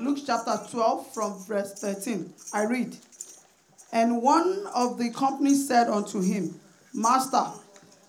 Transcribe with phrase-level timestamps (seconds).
[0.00, 2.32] Luke chapter 12 from verse 13.
[2.54, 2.96] I read.
[3.92, 6.54] And one of the company said unto him,
[6.94, 7.44] Master,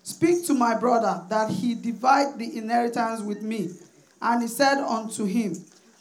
[0.03, 3.69] speak to my brother that he divide the inheritance with me.
[4.21, 5.55] And he said unto him,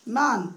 [0.05, 0.55] Man,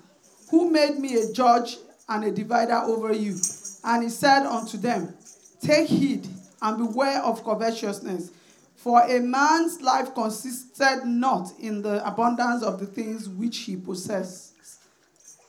[0.49, 1.77] who made me a judge
[2.09, 3.37] and a divider over you?
[3.85, 5.13] And he said unto them,
[5.61, 6.27] Take heed
[6.61, 8.31] and beware of covetousness.
[8.75, 14.50] For a man's life consisted not in the abundance of the things which he possesses.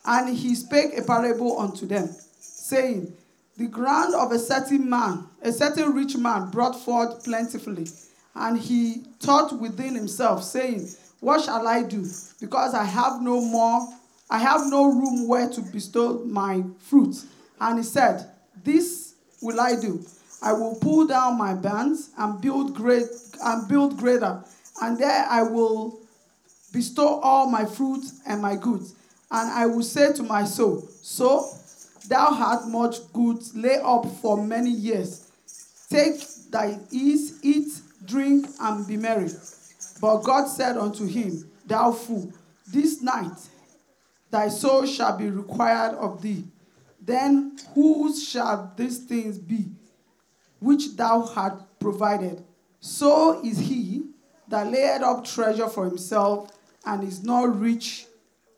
[0.05, 3.13] And he spake a parable unto them, saying,
[3.57, 7.87] The ground of a certain man, a certain rich man, brought forth plentifully.
[8.35, 12.05] And he thought within himself, saying, What shall I do?
[12.41, 13.87] Because I have no more,
[14.29, 17.23] I have no room where to bestow my fruit.
[17.61, 18.29] And he said,
[18.63, 20.03] This will I do.
[20.43, 23.07] I will pull down my bands and build great
[23.43, 24.43] and build greater,
[24.81, 26.01] and there I will
[26.73, 28.93] bestow all my fruit and my goods.
[29.33, 31.49] And I will say to my soul, So
[32.07, 35.31] thou hast much goods lay up for many years.
[35.89, 39.31] Take thy ease, eat, drink, and be merry.
[39.99, 42.31] But God said unto him, Thou fool,
[42.71, 43.37] this night
[44.29, 46.43] thy soul shall be required of thee.
[47.01, 49.65] Then whose shall these things be
[50.59, 52.43] which thou hast provided?
[52.79, 54.03] So is he
[54.47, 56.51] that layeth up treasure for himself
[56.85, 58.05] and is not rich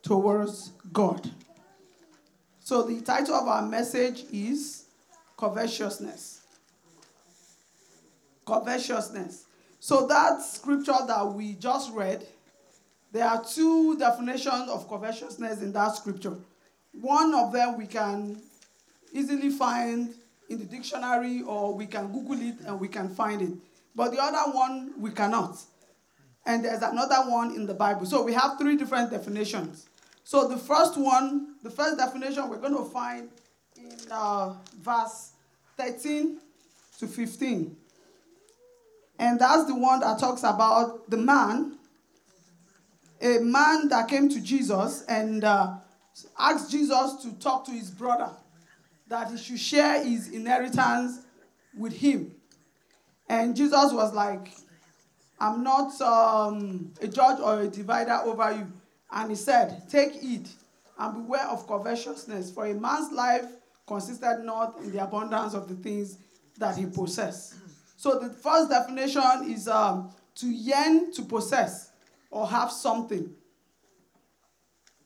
[0.05, 1.29] towards God.
[2.59, 4.85] So the title of our message is
[5.37, 6.41] covetousness.
[8.45, 9.45] Covetousness.
[9.79, 12.25] So that scripture that we just read,
[13.11, 16.35] there are two definitions of covetousness in that scripture.
[17.01, 18.41] One of them we can
[19.11, 20.13] easily find
[20.49, 23.53] in the dictionary or we can Google it and we can find it.
[23.95, 25.57] But the other one we cannot.
[26.45, 28.05] And there's another one in the Bible.
[28.05, 29.87] So we have three different definitions.
[30.25, 33.29] So the first one, the first definition we're going to find
[33.77, 35.33] in uh, verse
[35.77, 36.39] 13
[36.97, 37.77] to 15.
[39.19, 41.77] And that's the one that talks about the man,
[43.21, 45.75] a man that came to Jesus and uh,
[46.39, 48.31] asked Jesus to talk to his brother
[49.07, 51.19] that he should share his inheritance
[51.77, 52.31] with him.
[53.29, 54.51] And Jesus was like,
[55.39, 58.71] I'm not um, a judge or a divider over you.
[59.11, 60.47] And he said, Take heed
[60.97, 63.45] and beware of covetousness, for a man's life
[63.87, 66.17] consisted not in the abundance of the things
[66.57, 67.55] that he possessed.
[67.97, 71.91] So the first definition is um, to yearn to possess
[72.29, 73.29] or have something.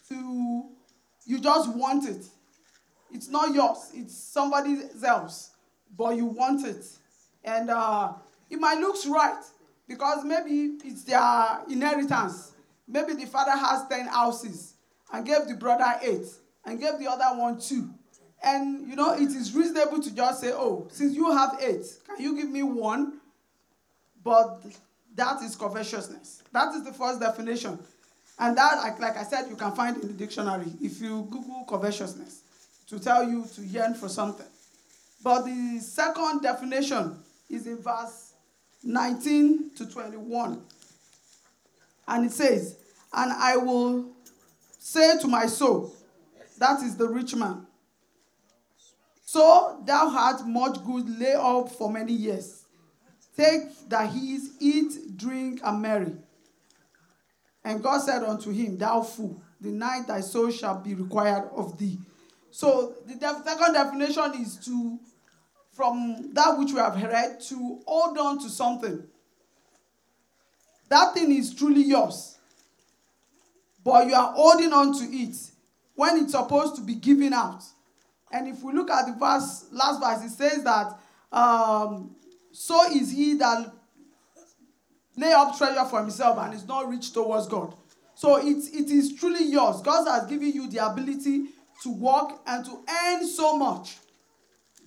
[0.10, 0.66] To
[1.26, 2.26] you just want it.
[3.12, 5.52] It's not yours, it's somebody else,
[5.98, 6.86] but you want it.
[7.44, 8.14] And uh,
[8.50, 9.44] it might look right
[9.88, 12.54] because maybe it's their inheritance.
[12.90, 14.74] Maybe the father has 10 houses
[15.14, 16.26] and gave the brother eight
[16.66, 17.90] and gave the other one two.
[18.44, 22.20] And you know, it is reasonable to just say, oh, since you have eight, can
[22.24, 23.20] you give me one?
[24.24, 24.62] But
[25.16, 26.44] that is covetousness.
[26.52, 27.80] That is the first definition.
[28.40, 31.66] And that, like, like I said, you can find in the dictionary if you Google
[31.68, 32.42] covetousness
[32.88, 34.46] to tell you to yearn for something.
[35.24, 37.20] But the second definition
[37.50, 38.34] is in verse
[38.84, 40.62] 19 to 21.
[42.10, 42.76] And it says,
[43.14, 44.12] And I will
[44.80, 45.94] say to my soul,
[46.58, 47.68] that is the rich man,
[49.22, 52.66] so thou hast much good lay up for many years.
[53.38, 56.14] Take thy ease, eat, drink, and marry.
[57.64, 61.78] And God said unto him, Thou fool, the night thy soul shall be required of
[61.78, 62.00] thee.
[62.50, 64.98] So the def- second definition is to,
[65.74, 69.04] from that which we have heard, to hold on to something.
[70.90, 72.38] That thing is truly yours,
[73.84, 75.36] but you are holding on to it
[75.96, 77.64] when it's supposed to be given out.
[78.32, 80.98] And if we look at the verse, last verse, it says that
[81.32, 82.16] um,
[82.52, 83.72] so is he that
[85.16, 87.76] lay up treasure for himself and is not rich towards God.
[88.16, 89.82] So it, it is truly yours.
[89.82, 91.48] God has given you the ability
[91.84, 93.98] to work and to earn so much.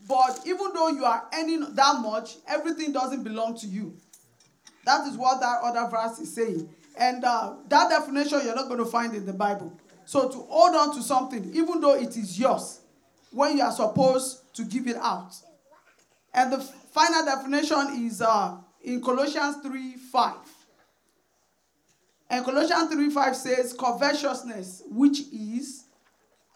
[0.08, 3.96] But even though you are earning that much, everything doesn't belong to you.
[4.84, 6.69] That is what that other verse is saying.
[6.99, 9.73] And uh, that definition you're not going to find in the Bible.
[10.05, 12.81] So to hold on to something, even though it is yours,
[13.31, 15.32] when you are supposed to give it out.
[16.34, 20.34] And the final definition is uh, in Colossians 3 5.
[22.31, 25.84] And Colossians 3 5 says, covetousness, which is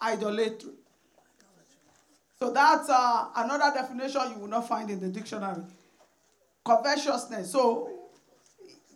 [0.01, 0.71] idolatry.
[2.39, 5.63] So that's uh, another definition you will not find in the dictionary.
[6.65, 7.51] Covetousness.
[7.51, 7.96] So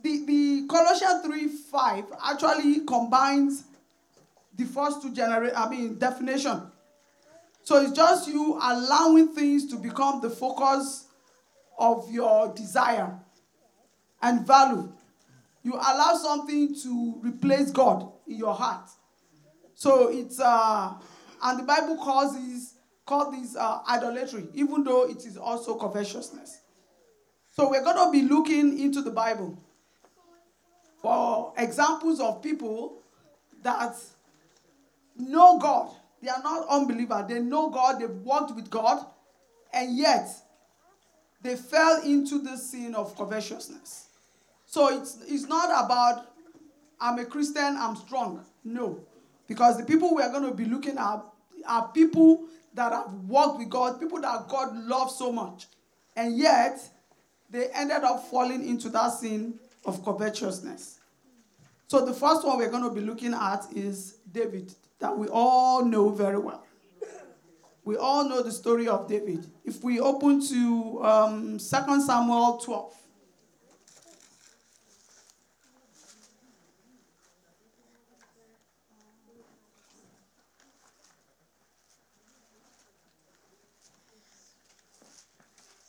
[0.03, 3.63] the, the Colossians 3 5 actually combines
[4.55, 6.61] the first two generate I mean definition.
[7.63, 11.05] So it's just you allowing things to become the focus
[11.77, 13.19] of your desire
[14.21, 14.91] and value.
[15.63, 18.89] You allow something to replace God in your heart.
[19.75, 20.93] So it's uh
[21.43, 22.75] and the Bible calls this
[23.05, 26.61] call this uh, idolatry, even though it is also covetousness.
[27.51, 29.57] So we're going to be looking into the Bible
[31.01, 33.01] for examples of people
[33.63, 33.95] that
[35.17, 35.89] know God.
[36.21, 37.25] They are not unbelievers.
[37.27, 37.99] They know God.
[37.99, 39.05] They've walked with God,
[39.73, 40.29] and yet
[41.41, 44.07] they fell into the sin of covetousness.
[44.65, 46.27] So it's, it's not about
[47.01, 48.45] I'm a Christian, I'm strong.
[48.63, 49.01] No.
[49.47, 51.21] Because the people we are going to be looking at
[51.67, 52.45] are people
[52.75, 55.67] that have walked with God, people that God loves so much.
[56.15, 56.79] And yet,
[57.49, 59.55] they ended up falling into that sin
[59.85, 60.99] of covetousness.
[61.87, 65.83] So the first one we're going to be looking at is David, that we all
[65.83, 66.65] know very well.
[67.83, 69.45] We all know the story of David.
[69.65, 72.95] If we open to um, 2 Samuel 12.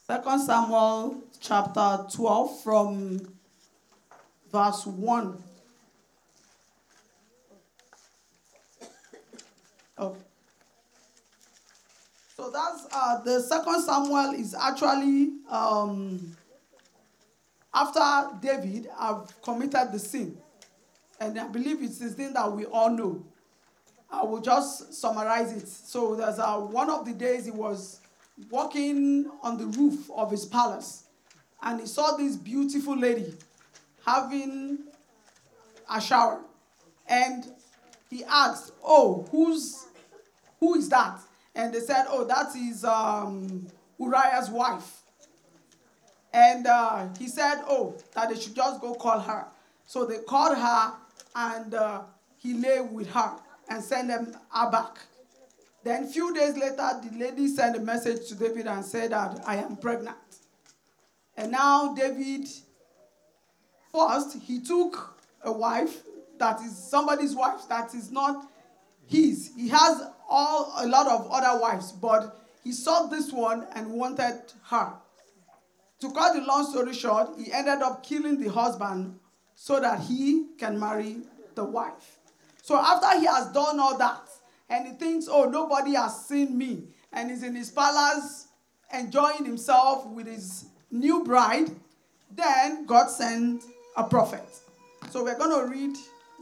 [0.06, 3.20] Second Samuel chapter 12 from
[4.52, 5.42] verse 1.
[9.98, 10.20] Okay.
[12.36, 16.36] So that's uh, the second Samuel is actually um,
[17.72, 20.36] after David have committed the sin.
[21.20, 23.24] And I believe it's the thing that we all know.
[24.10, 25.68] I will just summarize it.
[25.68, 28.00] So there's a, one of the days he was
[28.50, 31.04] walking on the roof of his palace
[31.62, 33.34] and he saw this beautiful lady
[34.04, 34.78] having
[35.90, 36.40] a shower.
[37.06, 37.44] And
[38.10, 39.86] he asked oh who's
[40.60, 41.20] who is that?
[41.54, 43.66] And they said oh that is um,
[43.98, 45.00] uriah's wife.
[46.32, 49.46] And uh, he said oh that they should just go call her.
[49.86, 50.92] So they called her
[51.34, 52.02] and uh,
[52.38, 53.32] he lay with her
[53.68, 54.98] and sent them her back.
[55.84, 59.56] Then, few days later, the lady sent a message to David and said that I
[59.56, 60.16] am pregnant.
[61.36, 62.48] And now, David,
[63.92, 66.02] first, he took a wife
[66.38, 68.48] that is somebody's wife that is not
[69.06, 69.50] his.
[69.56, 74.40] He has all a lot of other wives, but he saw this one and wanted
[74.64, 74.94] her.
[76.00, 79.18] To cut the long story short, he ended up killing the husband
[79.54, 81.18] so that he can marry
[81.54, 82.18] the wife.
[82.62, 84.28] So after he has done all that,
[84.68, 86.84] and he thinks, oh, nobody has seen me.
[87.12, 88.48] And he's in his palace
[88.92, 91.70] enjoying himself with his new bride.
[92.34, 93.64] Then God sent
[93.96, 94.44] a prophet.
[95.10, 95.96] So we're going to read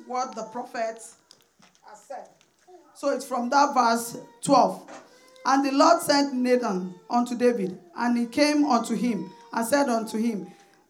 [0.07, 1.03] what the prophet
[1.83, 2.29] has said.
[2.95, 5.03] So it's from that verse 12.
[5.47, 10.19] And the Lord sent Nathan unto David, and he came unto him and said unto
[10.19, 10.47] him,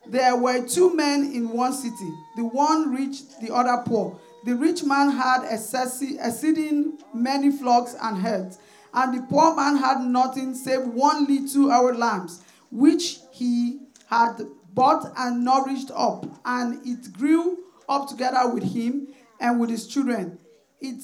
[0.07, 4.19] There were two men in one city, the one rich, the other poor.
[4.45, 8.59] The rich man had exceeding many flocks and herds,
[8.93, 14.43] and the poor man had nothing save one little our lambs, which he had
[14.75, 17.59] bought and nourished up, and it grew
[17.89, 19.09] up together with him
[19.41, 20.39] and with his children.
[20.81, 21.03] It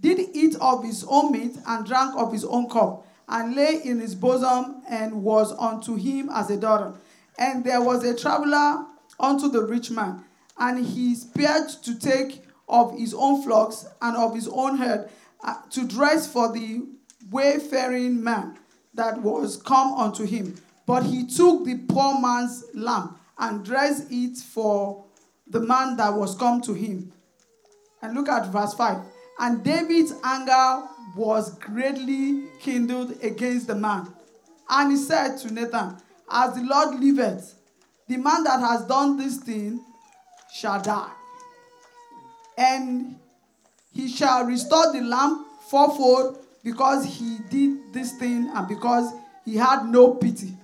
[0.00, 4.00] did eat of his own meat and drank of his own cup, and lay in
[4.00, 6.94] his bosom and was unto him as a daughter.
[7.38, 8.86] And there was a traveler
[9.20, 10.24] unto the rich man
[10.58, 15.08] and he spared to take of his own flocks and of his own herd
[15.42, 16.84] uh, to dress for the
[17.30, 18.58] wayfaring man
[18.94, 20.56] that was come unto him.
[20.88, 25.04] But he took the poor man's lamb and dressed it for
[25.46, 27.12] the man that was come to him.
[28.00, 28.96] And look at verse 5.
[29.38, 34.08] And David's anger was greatly kindled against the man.
[34.70, 35.98] And he said to Nathan,
[36.30, 37.54] As the Lord liveth,
[38.08, 39.84] the man that has done this thing
[40.50, 41.12] shall die.
[42.56, 43.16] And
[43.92, 49.12] he shall restore the lamb fourfold because he did this thing and because
[49.44, 50.54] he had no pity.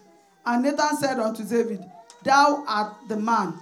[0.46, 1.84] And Nathan said unto David,
[2.22, 3.54] Thou art the man.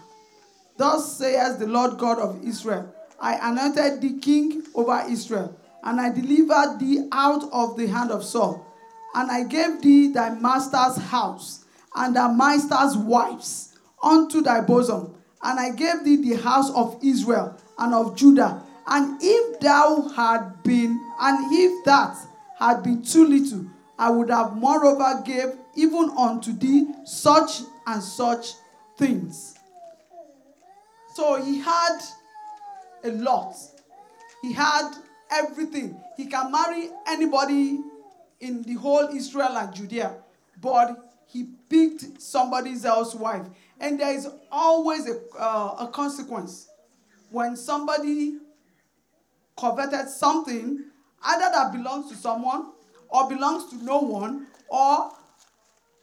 [0.77, 6.11] Thus saith the Lord God of Israel I anointed thee king over Israel, and I
[6.11, 8.67] delivered thee out of the hand of Saul.
[9.15, 15.59] And I gave thee thy master's house and thy master's wives unto thy bosom and
[15.59, 18.63] I gave thee the house of Israel and of Judah.
[18.87, 22.17] And if thou had been, and if that
[22.59, 23.67] had been too little,
[23.99, 28.53] I would have moreover gave even unto thee such and such
[28.97, 29.57] things.
[31.15, 31.99] So he had
[33.05, 33.55] a lot.
[34.43, 34.93] He had
[35.31, 36.01] everything.
[36.17, 37.81] He can marry anybody
[38.41, 40.17] in the whole Israel and Judea,
[40.61, 43.47] but he picked somebody else's wife.
[43.81, 46.69] And there is always a, uh, a consequence
[47.31, 48.39] when somebody
[49.57, 50.85] coveted something,
[51.25, 52.73] either that belongs to someone
[53.09, 55.13] or belongs to no one, or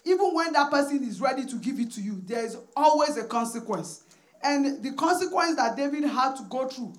[0.05, 3.25] even when that person is ready to give it to you, there is always a
[3.25, 4.03] consequence.
[4.41, 6.93] And the consequence that David had to go through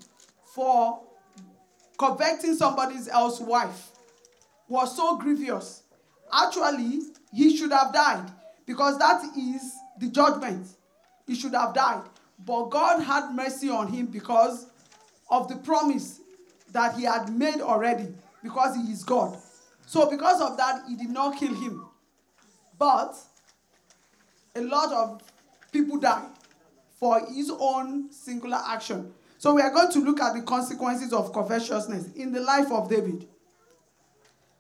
[0.55, 1.01] for
[1.99, 3.89] coveting somebody else's wife
[4.69, 5.83] was so grievous.
[6.33, 7.01] Actually,
[7.33, 8.31] he should have died
[8.67, 10.67] because that is the judgment.
[11.27, 12.03] He should have died.
[12.45, 14.67] But God had mercy on him because
[15.31, 16.21] of the promise
[16.73, 19.37] that he had made already, because he is God.
[19.87, 21.90] So, because of that, he did not kill him.
[22.81, 23.15] But
[24.57, 25.23] a lot of
[25.71, 26.31] people died
[26.99, 29.13] for his own singular action.
[29.37, 32.89] So, we are going to look at the consequences of covetousness in the life of
[32.89, 33.29] David.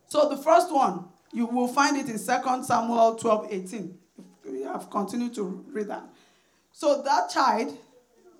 [0.09, 3.99] So, the first one, you will find it in 2 Samuel 12 18.
[4.45, 6.05] We have continued to read that.
[6.73, 7.77] So, that child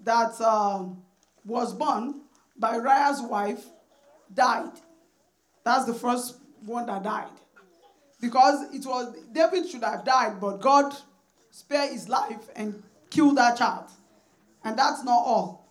[0.05, 1.03] that um,
[1.45, 2.21] was born
[2.55, 3.65] by Uriah's wife
[4.35, 4.73] died.
[5.65, 7.29] That's the first one that died.
[8.21, 10.95] Because it was David should have died, but God
[11.51, 13.87] spared his life and killed that child.
[14.63, 15.67] And that's not all.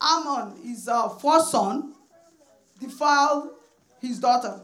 [0.00, 1.94] Amnon, his uh, first son,
[2.80, 3.50] defiled
[4.00, 4.60] his daughter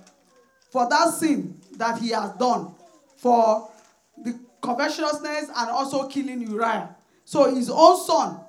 [0.70, 2.74] for that sin that he has done,
[3.16, 3.70] for
[4.18, 6.94] the covetousness and also killing Uriah.
[7.24, 8.40] So his own son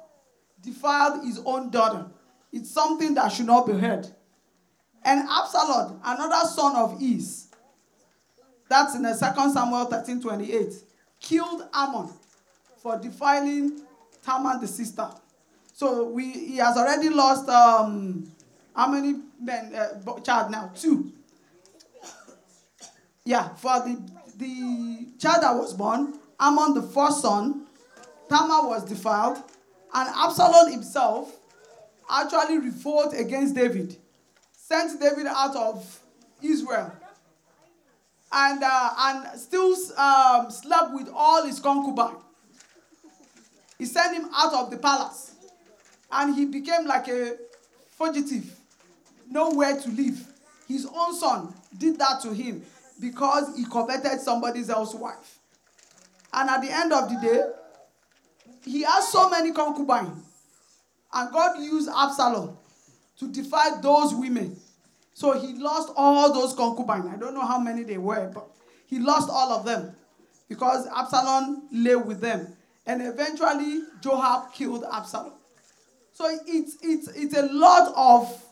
[0.62, 2.08] defiled his own daughter.
[2.52, 4.08] It's something that should not be heard.
[5.04, 7.41] And Absalom, another son of Is,
[8.72, 10.74] that's in the 2 Samuel 13 28,
[11.20, 12.10] killed Amnon
[12.78, 13.82] for defiling
[14.24, 15.10] Tamar the sister.
[15.74, 18.32] So we, he has already lost um,
[18.76, 20.72] how many men, uh, child now?
[20.76, 21.12] Two.
[23.26, 24.02] Yeah, for the,
[24.38, 27.68] the child that was born, Amnon the first son,
[28.30, 29.38] Tamar was defiled,
[29.94, 31.36] and Absalom himself
[32.10, 33.98] actually revolted against David,
[34.52, 36.00] sent David out of
[36.42, 36.92] Israel,
[38.32, 42.24] and, uh, and still um, slept with all his concubines.
[43.78, 45.34] He sent him out of the palace,
[46.12, 47.36] and he became like a
[47.98, 48.56] fugitive,
[49.30, 50.28] nowhere to live.
[50.68, 52.64] His own son did that to him
[53.00, 55.40] because he coveted somebody else's wife.
[56.34, 57.44] And at the end of the day,
[58.64, 60.24] he has so many concubines.
[61.14, 62.58] And God used Absalom
[63.20, 64.56] to defy those women.
[65.14, 67.06] So he lost all those concubines.
[67.08, 68.48] I don't know how many they were, but
[68.88, 69.96] he lost all of them
[70.50, 72.56] because Absalom lay with them.
[72.86, 75.34] And eventually, Joab killed Absalom.
[76.14, 78.44] So it's, it's, it's a lot of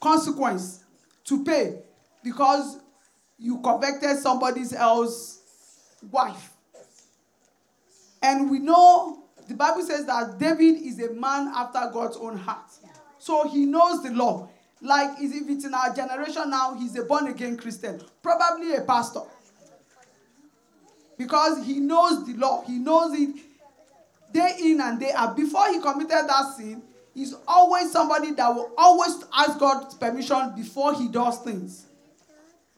[0.00, 0.84] consequence
[1.24, 1.80] to pay
[2.22, 2.78] because
[3.38, 5.40] you coveted somebody else's
[6.10, 6.50] wife.
[8.22, 12.70] And we know the Bible says that David is a man after God's own heart.
[13.18, 14.48] So he knows the law.
[14.80, 19.22] Like if it's in our generation now, he's a born again Christian, probably a pastor.
[21.16, 23.36] Because he knows the law, he knows it
[24.32, 25.36] day in and day out.
[25.36, 26.82] Before he committed that sin,
[27.12, 31.86] he's always somebody that will always ask God's permission before he does things.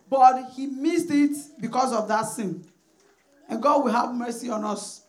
[0.09, 2.65] But he missed it because of that sin.
[3.49, 5.03] And God will have mercy on us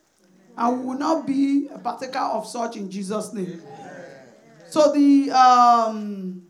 [0.58, 3.62] and we will not be a partaker of such in Jesus' name.
[4.70, 6.41] So the um,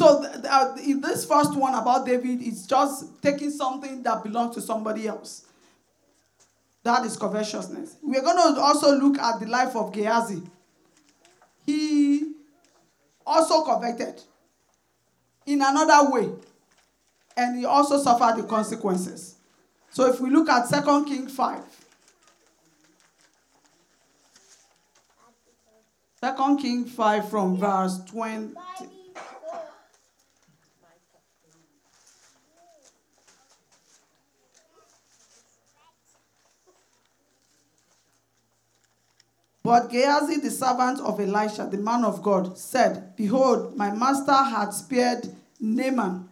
[0.00, 4.62] so the, uh, this first one about David, it's just taking something that belongs to
[4.62, 5.44] somebody else.
[6.84, 7.96] That is covetousness.
[8.02, 10.40] We're going to also look at the life of Gehazi.
[11.66, 12.32] He
[13.26, 14.22] also coveted
[15.44, 16.30] in another way,
[17.36, 19.34] and he also suffered the consequences.
[19.90, 21.60] So if we look at Second King 5,
[26.22, 28.54] Second King 5 from verse 20.
[39.70, 44.70] But Gehazi, the servant of Elisha, the man of God, said, Behold, my master had
[44.70, 45.28] spared
[45.60, 46.28] Naaman,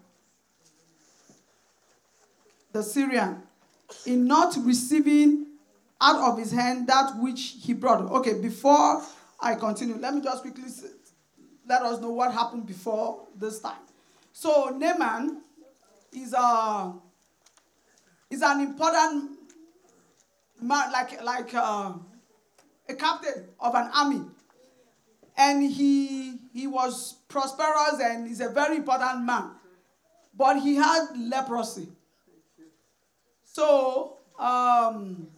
[2.73, 3.41] the Syrian,
[4.05, 5.47] in not receiving
[6.01, 8.11] out of his hand that which he brought.
[8.11, 9.05] Okay, before
[9.39, 9.95] I continue.
[9.99, 10.65] Let me just quickly
[11.69, 13.79] let us know what happened before this time.
[14.33, 15.43] So Naaman
[16.13, 16.93] is a
[18.31, 19.39] is an important
[20.61, 21.93] man, like like uh,
[22.89, 24.23] a captain of an army,
[25.37, 29.51] and he he was prosperous and he's a very important man,
[30.37, 31.89] but he had leprosy.
[33.45, 35.29] So, um,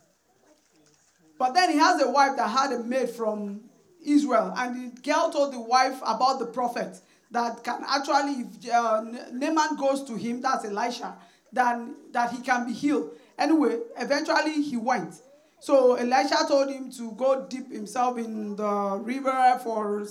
[1.38, 3.60] but then he has a wife that had a maid from
[4.04, 6.98] Israel, and the girl told the wife about the prophet
[7.30, 9.02] that can actually, if uh,
[9.32, 11.16] Naaman goes to him, that's Elisha,
[11.52, 13.12] then that he can be healed.
[13.38, 15.14] Anyway, eventually he went.
[15.60, 20.06] So Elisha told him to go dip himself in the river for,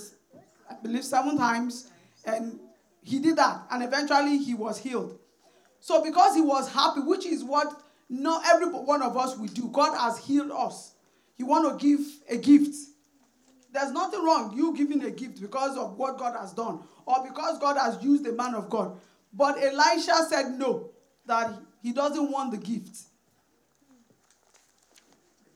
[0.70, 1.90] I believe, seven times,
[2.24, 2.60] and
[3.02, 5.18] he did that, and eventually he was healed.
[5.80, 9.68] So because he was happy, which is what not every one of us will do,
[9.72, 10.92] God has healed us.
[11.36, 12.76] You want to give a gift.
[13.72, 17.58] There's nothing wrong you giving a gift because of what God has done or because
[17.58, 18.98] God has used the man of God.
[19.32, 20.90] But Elisha said no,
[21.26, 22.98] that he doesn't want the gift.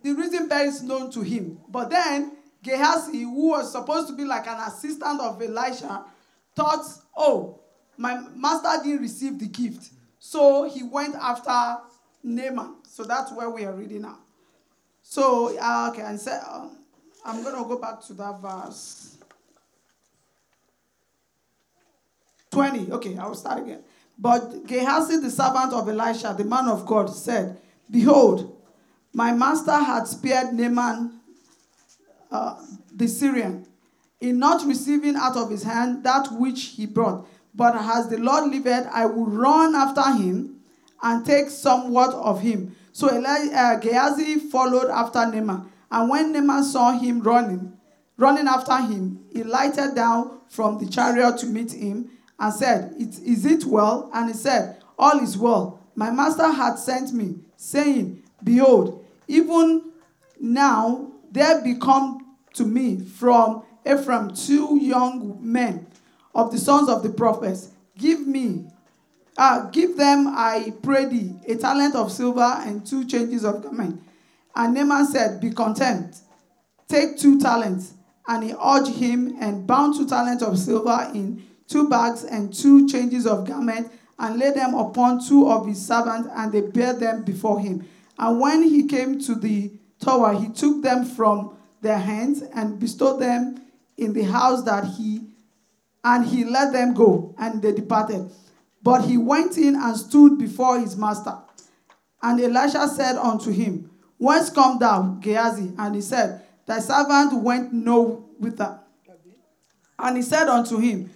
[0.04, 1.58] The reason best known to him.
[1.66, 2.32] But then
[2.62, 6.04] Gehazi, who was supposed to be like an assistant of Elisha,
[6.54, 6.84] thought,
[7.16, 7.58] oh,
[7.96, 9.88] my master didn't receive the gift.
[10.18, 11.82] So he went after
[12.22, 12.74] Naaman.
[12.86, 14.18] So that's where we are reading now.
[15.02, 16.76] So, uh, okay, and say, um,
[17.24, 19.16] I'm going to go back to that verse.
[22.50, 22.92] 20.
[22.92, 23.82] Okay, I will start again.
[24.18, 27.58] But Gehazi, the servant of Elisha, the man of God, said,
[27.90, 28.53] Behold,
[29.14, 31.20] my master had spared Naaman
[32.30, 32.56] uh,
[32.92, 33.66] the Syrian
[34.20, 37.26] in not receiving out of his hand that which he brought.
[37.54, 40.56] But as the Lord liveth, I will run after him
[41.00, 42.74] and take somewhat of him.
[42.90, 45.70] So uh, Gehazi followed after Naaman.
[45.90, 47.72] And when Naaman saw him running,
[48.16, 53.46] running after him, he lighted down from the chariot to meet him and said, Is
[53.46, 54.10] it well?
[54.12, 55.80] And he said, All is well.
[55.94, 59.92] My master had sent me, saying, Behold, even
[60.40, 65.86] now there become to me from Ephraim two young men
[66.34, 67.70] of the sons of the prophets.
[67.96, 68.66] Give me,
[69.36, 74.02] uh, give them, I pray thee, a talent of silver and two changes of garment.
[74.56, 76.16] And Naaman said, Be content,
[76.88, 77.92] take two talents.
[78.26, 82.88] And he urged him and bound two talents of silver in two bags and two
[82.88, 87.24] changes of garment and laid them upon two of his servants, and they bare them
[87.24, 87.86] before him.
[88.18, 93.20] And when he came to the tower, he took them from their hands and bestowed
[93.20, 93.60] them
[93.96, 95.34] in the house that he
[96.04, 98.30] and he let them go, and they departed.
[98.82, 101.38] But he went in and stood before his master.
[102.22, 105.72] And Elisha said unto him, Whence come thou, Gehazi?
[105.78, 108.80] And he said, Thy servant went no whither.
[109.98, 111.10] And he said unto him,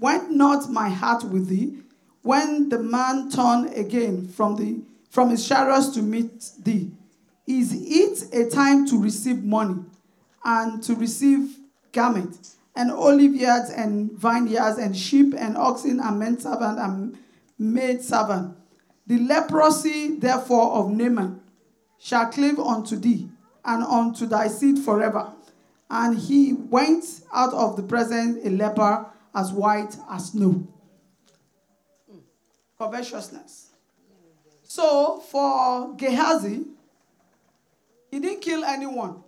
[0.00, 1.78] Went not my heart with thee
[2.22, 6.90] when the man turned again from, the, from his chariots to meet thee?
[7.46, 9.82] Is it a time to receive money
[10.44, 11.56] and to receive
[11.92, 17.18] garment and olive yards and vineyards and sheep and oxen and men servant and
[17.58, 18.54] maid servant?
[19.06, 21.40] The leprosy, therefore, of Naaman
[21.98, 23.30] shall cleave unto thee
[23.64, 25.32] and unto thy seed forever.
[25.90, 30.66] And he went out of the presence a leper as white as snow.
[32.78, 33.67] Covetousness.
[34.68, 36.62] So for Gehazi,
[38.10, 39.24] he didn't kill anyone.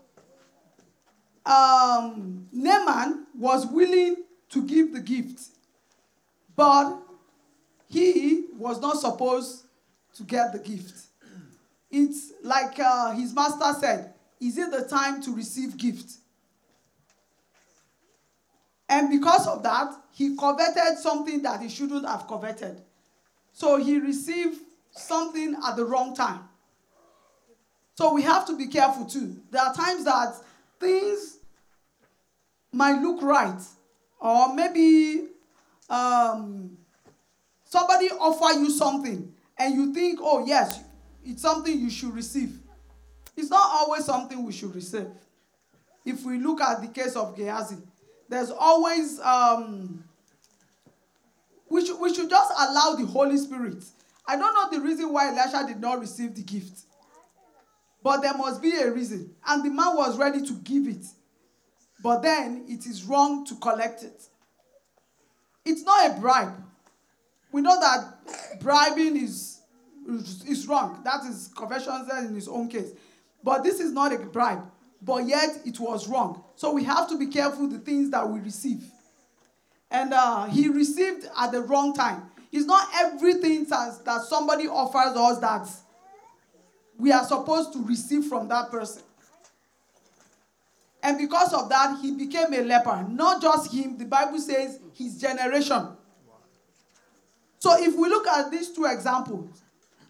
[1.46, 4.16] Um, Naaman was willing
[4.50, 5.40] to give the gift,
[6.55, 6.94] but
[7.88, 9.64] he was not supposed
[10.16, 11.07] to get the gift.
[11.90, 16.18] It's like uh, his master said, Is it the time to receive gift?
[18.90, 22.83] And because of that, he coveted something that he shouldn't have coveted.
[23.53, 24.61] So he received
[24.92, 26.40] something at the wrong time.
[27.94, 29.37] So we have to be careful too.
[29.50, 30.35] There are times that
[30.79, 31.38] things
[32.72, 33.61] might look right,
[34.20, 35.26] or maybe
[35.88, 36.79] um,
[37.64, 40.81] somebody offer you something and you think, oh, yes,
[41.24, 42.59] it's something you should receive.
[43.37, 45.09] It's not always something we should receive.
[46.05, 47.76] If we look at the case of Gehazi,
[48.29, 50.05] there's always um,
[51.68, 53.85] we should, we should just allow the Holy Spirit.
[54.30, 56.82] I don't know the reason why Elisha did not receive the gift.
[58.02, 59.34] But there must be a reason.
[59.46, 61.04] And the man was ready to give it.
[62.02, 64.22] But then it is wrong to collect it.
[65.64, 66.54] It's not a bribe.
[67.52, 69.60] We know that bribing is,
[70.48, 71.02] is, wrong.
[71.04, 72.92] That is confession in his own case.
[73.44, 74.62] But this is not a bribe
[75.02, 76.44] but yet it was wrong.
[76.56, 78.84] So we have to be careful the things that we receive.
[79.90, 82.29] And uh, he received at the wrong time.
[82.52, 85.68] It's not everything that, somebody offers us that
[86.98, 89.02] we are supposed to receive from that person.
[91.02, 93.06] And because of that, he became a leper.
[93.08, 95.88] Not just him, the Bible says his generation.
[97.58, 99.62] So if we look at these two examples,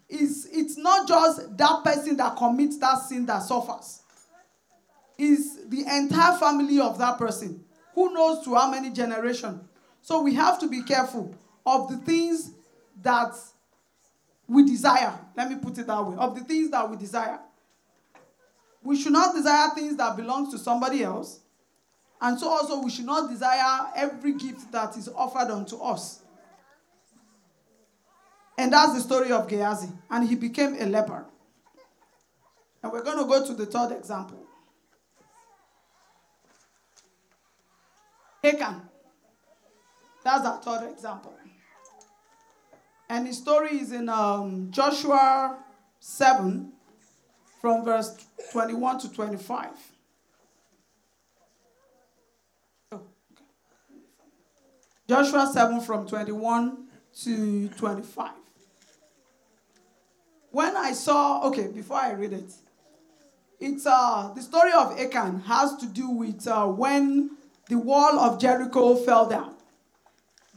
[0.09, 4.01] it's, it's not just that person that commits that sin that suffers.
[5.17, 7.63] It's the entire family of that person.
[7.93, 9.61] Who knows to how many generations?
[10.01, 12.51] So we have to be careful of the things
[13.01, 13.33] that
[14.47, 15.17] we desire.
[15.35, 16.15] Let me put it that way.
[16.17, 17.39] Of the things that we desire.
[18.83, 21.39] We should not desire things that belongs to somebody else.
[22.19, 26.19] And so also we should not desire every gift that is offered unto us.
[28.57, 29.89] And that's the story of Gehazi.
[30.09, 31.25] And he became a leper.
[32.83, 34.37] And we're going to go to the third example.
[38.43, 38.81] Achan.
[40.23, 41.33] That's our third example.
[43.11, 45.57] And his story is in um, Joshua
[45.99, 46.71] 7,
[47.59, 48.15] from verse
[48.53, 49.67] 21 to 25.
[55.09, 56.87] Joshua 7 from 21
[57.23, 58.31] to 25.
[60.51, 62.53] When I saw, okay, before I read it,
[63.59, 67.31] it's uh, the story of Achan has to do with uh, when
[67.67, 69.55] the wall of Jericho fell down.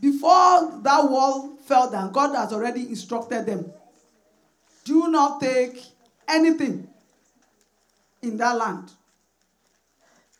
[0.05, 3.73] Before that wall fell down, God has already instructed them
[4.85, 5.83] do not take
[6.29, 6.87] anything
[8.21, 8.91] in that land.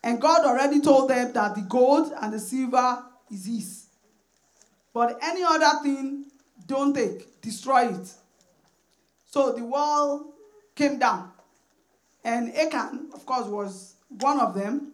[0.03, 3.85] And God already told them that the gold and the silver is His.
[4.93, 6.25] But any other thing,
[6.67, 8.13] don't take, destroy it.
[9.31, 10.33] So the wall
[10.75, 11.31] came down.
[12.23, 14.91] And Achan, of course, was one of them.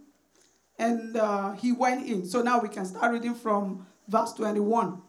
[0.79, 2.25] And uh, he went in.
[2.25, 5.01] So now we can start reading from verse 21.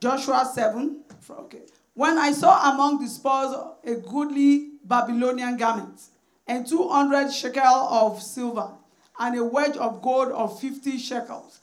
[0.00, 1.00] Joshua 7.
[1.30, 1.62] Okay.
[1.94, 6.00] When I saw among the spoils a goodly Babylonian garment,
[6.46, 8.70] and 200 shekel of silver,
[9.18, 11.60] and a wedge of gold of 50 shekels.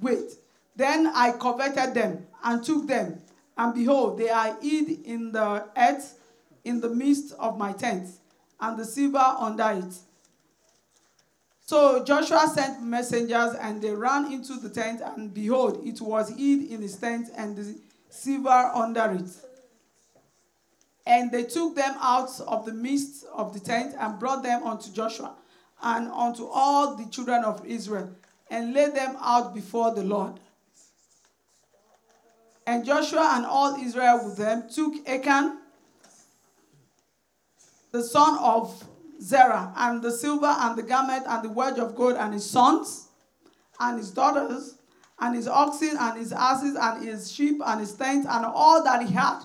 [0.00, 0.32] Wait,
[0.76, 3.22] then I coveted them and took them,
[3.56, 6.20] and behold, they are hid in the earth
[6.64, 8.08] in the midst of my tent,
[8.60, 9.94] and the silver under it.
[11.66, 16.70] So Joshua sent messengers, and they ran into the tent, and behold, it was hid
[16.70, 17.76] in his tent, and the
[18.08, 19.30] silver under it.
[21.04, 24.92] And they took them out of the midst of the tent and brought them unto
[24.92, 25.34] Joshua
[25.82, 28.10] and unto all the children of Israel
[28.50, 30.40] and laid them out before the Lord.
[32.66, 35.58] And Joshua and all Israel with them took Achan,
[37.92, 38.84] the son of
[39.20, 43.08] Zerah, and the silver and the garment and the wedge of gold and his sons
[43.80, 44.76] and his daughters
[45.20, 49.02] and his oxen and his asses and his sheep and his tents and all that
[49.06, 49.40] he had.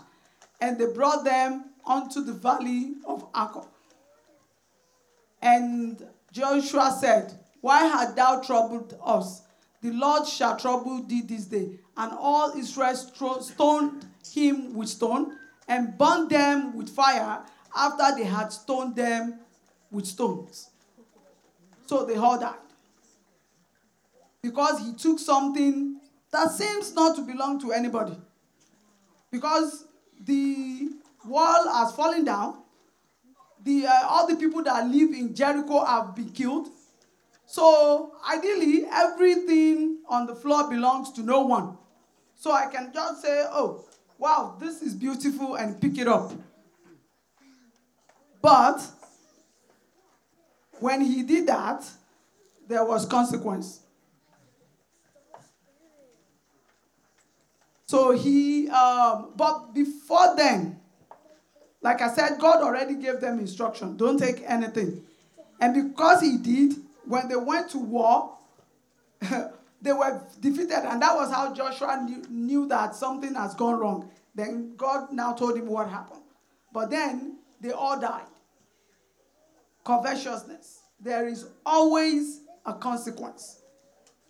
[0.60, 3.66] And they brought them unto the valley of Achor.
[5.42, 9.42] And Joshua said, Why hast thou troubled us?
[9.82, 11.80] The Lord shall trouble thee this day.
[11.98, 17.42] And all Israel stoned him with stone and burned them with fire
[17.76, 19.40] after they had stoned them
[19.92, 20.70] with stones.
[21.86, 22.56] So they all died.
[24.42, 26.00] Because he took something
[26.32, 28.18] that seems not to belong to anybody.
[29.30, 29.86] Because
[30.20, 30.90] the
[31.26, 32.62] wall has fallen down.
[33.64, 36.70] The, uh, all the people that live in Jericho have been killed.
[37.46, 41.78] So ideally, everything on the floor belongs to no one.
[42.36, 43.86] So I can just say, oh,
[44.18, 46.32] wow, this is beautiful and pick it up.
[48.42, 48.82] But
[50.82, 51.88] when he did that,
[52.68, 53.82] there was consequence.
[57.86, 60.80] So he, um, but before then,
[61.82, 63.98] like I said, God already gave them instruction.
[63.98, 65.04] Don't take anything.
[65.60, 68.38] And because he did, when they went to war,
[69.82, 70.88] they were defeated.
[70.90, 74.10] And that was how Joshua knew, knew that something has gone wrong.
[74.34, 76.22] Then God now told him what happened.
[76.72, 78.26] But then they all died.
[79.84, 80.80] Covetousness.
[81.00, 83.62] There is always a consequence.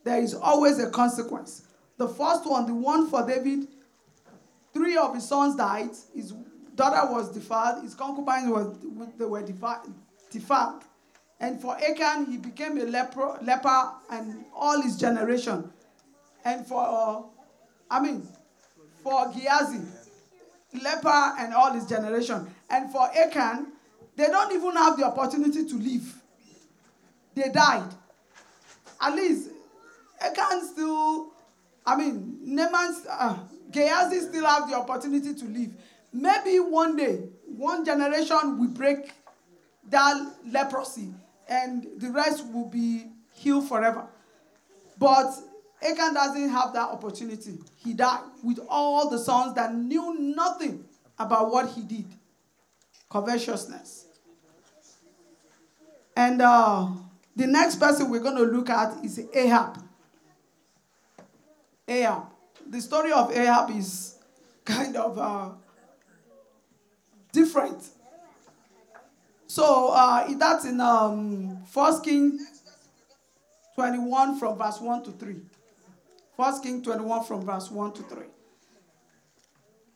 [0.04, 1.64] There is always a consequence.
[1.98, 3.68] The first one, the one for David,
[4.74, 5.92] three of his sons died.
[6.16, 6.34] His
[6.76, 7.84] daughter was defiled.
[7.84, 8.74] His concubines were,
[9.18, 10.84] they were defiled.
[11.40, 15.72] And for Achan, he became a leper, leper and all his generation.
[16.46, 17.22] And for, uh,
[17.90, 18.28] I mean,
[19.04, 19.82] for Gehazi,
[20.82, 22.48] leper and all his generation.
[22.70, 23.74] And for Achan,
[24.16, 26.22] they don't even have the opportunity to live.
[27.36, 27.90] They died.
[29.00, 29.50] At least,
[30.20, 31.32] Achan still,
[31.86, 33.38] I mean, Naaman's, uh,
[33.72, 35.72] Gehazi still have the opportunity to live.
[36.14, 39.12] Maybe one day, one generation will break
[39.90, 41.10] that leprosy
[41.48, 44.06] and the rest will be healed forever.
[45.00, 45.32] But
[45.82, 47.58] Achan doesn't have that opportunity.
[47.78, 50.86] He died with all the sons that knew nothing
[51.18, 52.06] about what he did.
[53.12, 54.06] Covetousness.
[56.16, 56.88] And uh,
[57.36, 59.84] the next person we're going to look at is Ahab.
[61.88, 62.28] Ahab.
[62.66, 64.18] The story of Ahab is
[64.66, 65.50] kind of uh,
[67.34, 67.84] different.
[69.48, 72.40] So uh, that's in um, 1 King
[73.76, 75.36] 21 from verse 1 to 3.
[76.38, 78.24] 1 King 21 from verse 1 to 3.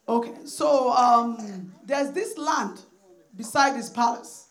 [0.08, 2.82] Okay, so um, there's this land
[3.36, 4.48] beside his palace.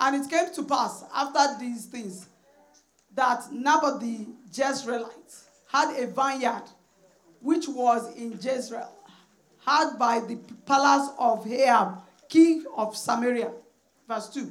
[0.00, 2.28] And it came to pass after these things
[3.14, 6.62] that Naboth the Jezreelite had a vineyard
[7.40, 8.90] which was in Jezreel,
[9.64, 13.50] had by the palace of Ahab, king of Samaria.
[14.08, 14.50] Verse 2.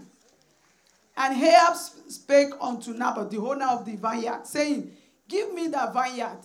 [1.17, 1.75] And Ahab
[2.07, 4.91] spake unto Naboth, the owner of the vineyard, saying,
[5.27, 6.39] Give me the vineyard,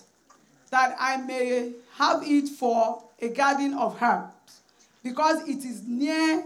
[0.70, 4.61] that I may have it for a garden of herbs,
[5.02, 6.44] because it is near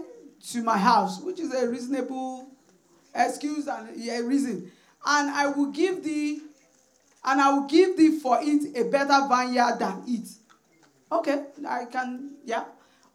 [0.51, 2.47] to my house, which is a reasonable
[3.13, 4.71] excuse and a reason.
[5.05, 6.41] And I will give thee,
[7.23, 10.27] and I will give thee for it a better vineyard than it.
[11.11, 12.65] Okay, I can, yeah.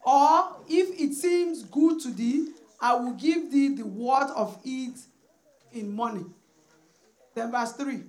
[0.04, 2.48] Or if it seems good to thee,
[2.80, 4.98] I will give thee the word of it
[5.72, 6.24] in money.
[7.34, 8.02] Then verse 3.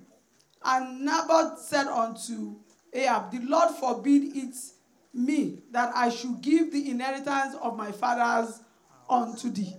[0.64, 2.56] And Naboth said unto
[2.92, 4.54] Ahab, The Lord forbid it
[5.12, 8.60] me that I should give the inheritance of my fathers
[9.08, 9.76] unto thee.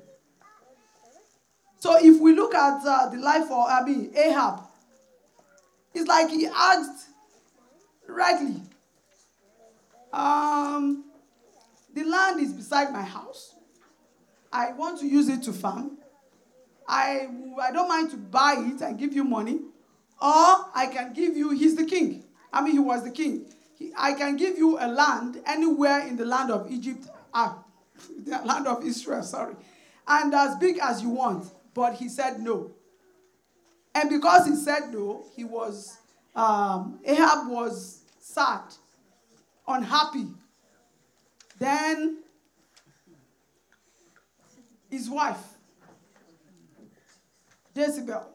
[1.79, 4.61] So if we look at uh, the life of I mean, Ahab,
[5.93, 7.07] it's like he asked
[8.07, 8.61] rightly,
[10.11, 11.05] um,
[11.93, 13.55] the land is beside my house.
[14.51, 15.97] I want to use it to farm.
[16.87, 17.27] I,
[17.61, 19.59] I don't mind to buy it and give you money.
[20.21, 22.23] Or I can give you, he's the king.
[22.53, 23.45] I mean, he was the king.
[23.77, 27.64] He, I can give you a land anywhere in the land of Egypt, ah,
[28.25, 29.55] the land of Israel, sorry,
[30.07, 31.45] and as big as you want.
[31.73, 32.71] But he said no.
[33.93, 35.97] And because he said no, he was,
[36.35, 38.61] um, Ahab was sad,
[39.67, 40.27] unhappy.
[41.59, 42.19] Then
[44.89, 45.37] his wife,
[47.73, 48.27] Jezebel,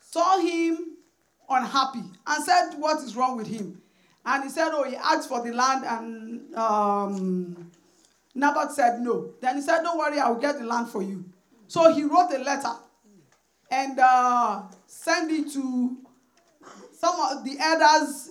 [0.00, 0.96] saw him
[1.48, 3.80] unhappy and said, What is wrong with him?
[4.24, 7.67] And he said, Oh, he asked for the land, and um,
[8.38, 9.30] Naboth said no.
[9.40, 11.24] Then he said, Don't worry, I will get the land for you.
[11.66, 12.72] So he wrote a letter
[13.70, 15.98] and uh, sent it to
[16.92, 18.30] some of the elders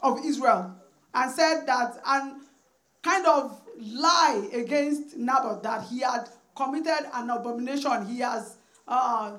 [0.00, 0.74] of Israel
[1.14, 2.42] and said that, and
[3.02, 8.06] kind of lie against Naboth that he had committed an abomination.
[8.06, 9.38] He has uh,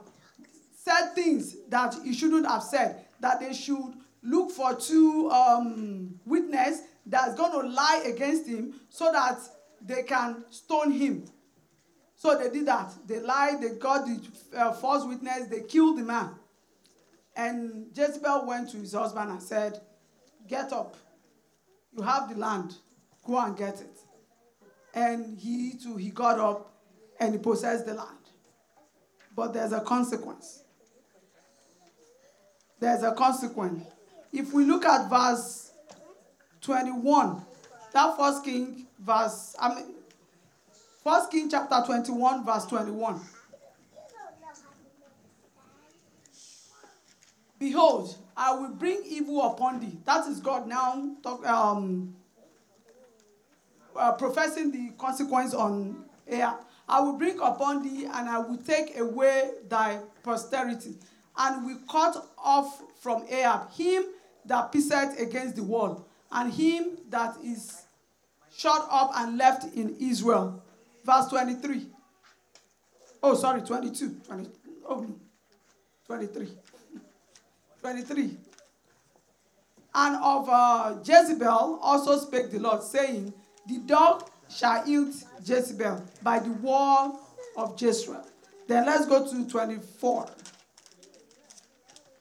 [0.76, 6.82] said things that he shouldn't have said, that they should look for two um, witnesses
[7.06, 9.40] that's going to lie against him so that
[9.86, 11.26] they can stone him.
[12.16, 12.94] So they did that.
[13.06, 16.30] They lied, they got the uh, false witness, they killed the man.
[17.36, 19.82] And Jezebel went to his husband and said,
[20.48, 20.96] Get up.
[21.96, 22.76] You have the land.
[23.26, 24.00] Go and get it.
[24.94, 26.72] And he too, he got up
[27.20, 28.10] and he possessed the land.
[29.36, 30.64] But there's a consequence.
[32.80, 33.84] There's a consequence.
[34.32, 35.72] If we look at verse
[36.62, 37.42] 21,
[37.94, 39.86] that first king, verse, I mean,
[41.04, 43.20] first king chapter 21, verse 21.
[47.60, 49.98] Behold, I will bring evil upon thee.
[50.06, 52.16] That is God now talk, um,
[53.96, 56.58] uh, professing the consequence on Ahab.
[56.90, 60.96] I will bring upon thee, and I will take away thy posterity,
[61.38, 64.04] and will cut off from Ahab him
[64.46, 67.84] that pisseth against the wall, and him that is
[68.56, 70.64] shut up and left in Israel.
[71.04, 71.88] Verse 23.
[73.22, 74.18] Oh, sorry, 22.
[74.28, 74.50] 20,
[74.90, 75.08] oh,
[76.06, 76.50] 23.
[77.82, 78.38] 23.
[79.96, 83.34] And of uh, Jezebel also spake the Lord, saying,
[83.68, 87.20] The dog shall eat Jezebel by the wall
[87.56, 88.26] of Jezreel.
[88.68, 90.28] Then let's go to 24.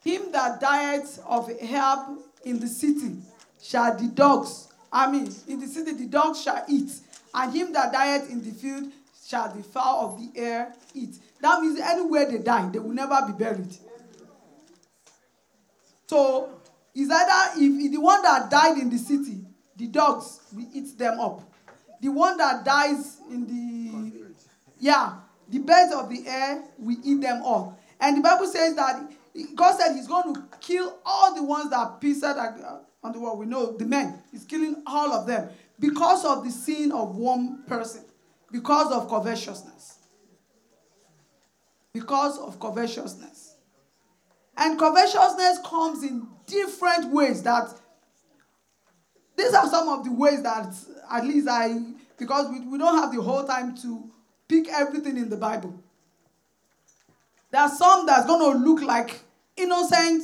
[0.04, 3.16] Him that dieth of Ahab in the city
[3.62, 6.92] shall the dogs, I mean, in the city the dogs shall eat,
[7.34, 8.92] and him that dieth in the field
[9.26, 11.16] shall the fowl of the air eat.
[11.40, 13.74] That means anywhere they die, they will never be buried.
[16.06, 16.50] So,
[16.94, 19.40] it's either if the one that died in the city,
[19.76, 21.40] the dogs will eat them up.
[22.02, 24.34] The one that dies in the,
[24.78, 25.14] yeah,
[25.52, 27.78] The birds of the air, we eat them all.
[28.00, 29.02] And the Bible says that
[29.54, 32.24] God said He's going to kill all the ones that pissed
[33.02, 33.38] on the world.
[33.38, 34.22] We know the men.
[34.30, 38.04] He's killing all of them because of the sin of one person,
[38.50, 39.98] because of covetousness.
[41.92, 43.56] Because of covetousness.
[44.56, 47.68] And covetousness comes in different ways that
[49.36, 50.74] these are some of the ways that
[51.10, 51.80] at least I
[52.18, 54.08] because we, we don't have the whole time to
[54.46, 55.74] pick everything in the Bible.
[57.50, 59.20] There are some that's going to look like
[59.56, 60.22] innocent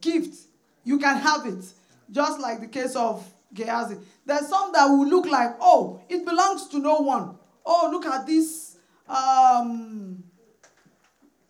[0.00, 0.36] gift.
[0.84, 1.64] You can have it,
[2.10, 3.96] just like the case of Gehazi.
[4.24, 7.36] There's some that will look like, oh, it belongs to no one.
[7.64, 8.76] Oh, look at this
[9.08, 10.22] um,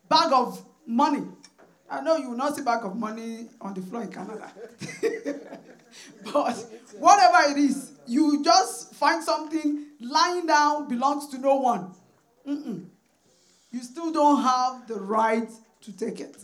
[0.09, 1.23] bag of money.
[1.91, 4.51] I know you will not see bag of money on the floor in Canada.
[6.33, 6.57] but
[6.99, 11.93] whatever it is, you just find something lying down belongs to no one.
[12.47, 12.87] Mm-mm.
[13.71, 15.49] You still don't have the right
[15.83, 16.37] to take it.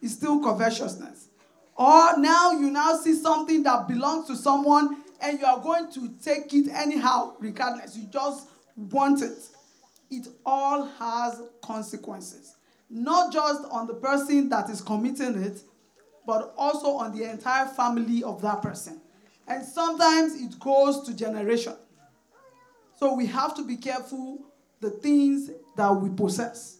[0.00, 1.28] It's still covetousness.
[1.76, 6.08] Or now you now see something that belongs to someone and you are going to
[6.22, 7.96] take it anyhow, regardless.
[7.96, 9.38] You just want it.
[10.10, 12.56] It all has consequences.
[12.88, 15.60] Not just on the person that is committing it,
[16.26, 19.00] but also on the entire family of that person.
[19.48, 21.74] And sometimes it goes to generation.
[22.98, 24.38] So we have to be careful
[24.80, 26.78] the things that we possess.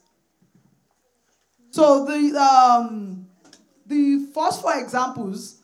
[1.71, 3.26] So the um,
[3.87, 5.63] the first four examples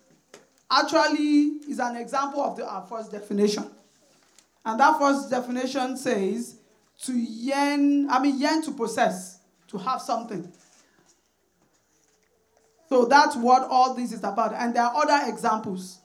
[0.70, 3.70] actually is an example of the, our first definition.
[4.64, 6.56] And that first definition says
[7.02, 10.50] to yearn, I mean yearn to possess, to have something.
[12.88, 14.54] So that's what all this is about.
[14.54, 15.98] And there are other examples.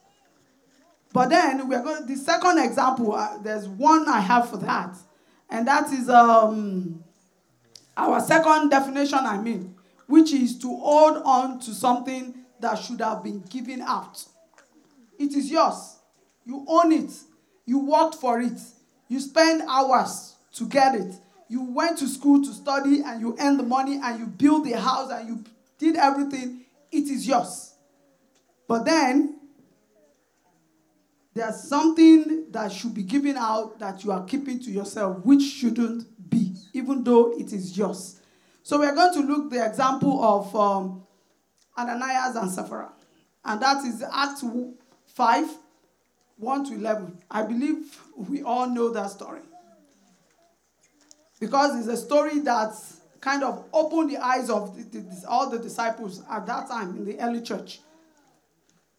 [1.13, 2.05] But then we're going.
[2.05, 4.95] The second example, uh, there's one I have for that,
[5.49, 7.03] and that is um,
[7.95, 9.19] our second definition.
[9.21, 9.73] I mean,
[10.07, 14.23] which is to hold on to something that should have been given out.
[15.19, 15.97] It is yours.
[16.45, 17.11] You own it.
[17.65, 18.59] You worked for it.
[19.07, 21.15] You spend hours to get it.
[21.49, 24.79] You went to school to study and you earned the money and you built the
[24.79, 25.43] house and you
[25.77, 26.65] did everything.
[26.91, 27.73] It is yours.
[28.67, 29.39] But then
[31.33, 36.29] there's something that should be given out that you are keeping to yourself, which shouldn't
[36.29, 38.19] be, even though it is yours.
[38.67, 41.01] So we're going to look the example of um,
[41.77, 42.91] Ananias and Sapphira,
[43.45, 44.43] and that is Acts
[45.05, 45.49] 5,
[46.35, 47.17] 1 to 11.
[47.31, 49.39] I believe we all know that story.
[51.39, 52.73] Because it's a story that
[53.21, 57.05] kind of opened the eyes of the, the, all the disciples at that time in
[57.05, 57.79] the early church.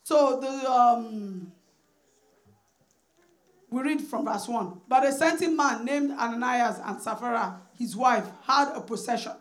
[0.03, 1.53] So the um,
[3.69, 4.81] we read from verse 1.
[4.89, 9.33] But a certain man named Ananias and Sapphira, his wife, had a possession.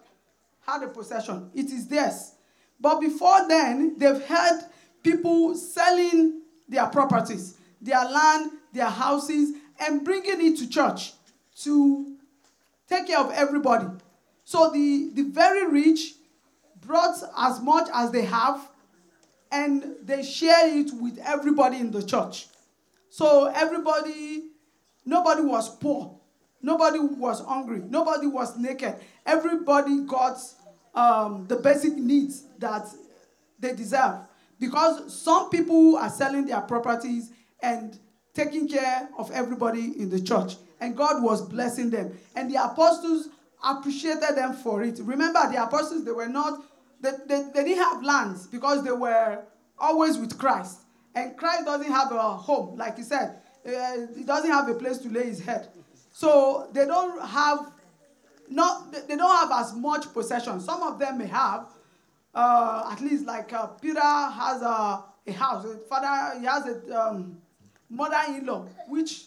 [0.67, 1.49] Had a possession.
[1.53, 2.33] It is theirs.
[2.79, 4.65] But before then, they've had
[5.01, 11.13] people selling their properties, their land, their houses, and bringing it to church
[11.61, 12.17] to
[12.87, 13.87] take care of everybody.
[14.43, 16.15] So the, the very rich
[16.81, 18.67] brought as much as they have
[19.51, 22.47] and they share it with everybody in the church.
[23.09, 24.43] So everybody,
[25.05, 26.16] nobody was poor.
[26.61, 27.81] Nobody was hungry.
[27.87, 28.95] Nobody was naked.
[29.25, 30.37] Everybody got
[30.95, 32.87] um, the basic needs that
[33.59, 34.21] they deserve.
[34.59, 37.97] Because some people are selling their properties and
[38.33, 40.55] taking care of everybody in the church.
[40.79, 42.17] And God was blessing them.
[42.35, 43.29] And the apostles
[43.63, 44.99] appreciated them for it.
[45.01, 46.63] Remember, the apostles, they were not,
[47.01, 49.43] they, they, they didn't have lands because they were
[49.79, 50.81] always with Christ.
[51.15, 53.39] And Christ doesn't have a home, like he said.
[53.65, 55.67] Uh, he doesn't have a place to lay his head.
[56.17, 57.71] So they don't have
[58.49, 60.59] not they don't have as much possession.
[60.59, 61.67] Some of them may have,
[62.33, 65.67] uh, at least like uh, Peter has a, a house.
[65.87, 67.37] Father, he has a um,
[67.87, 69.25] mother-in-law, which